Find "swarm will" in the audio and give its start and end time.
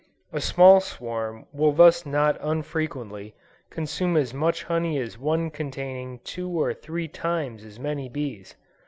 0.79-1.73